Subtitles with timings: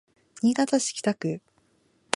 [0.41, 1.41] 新潟市北区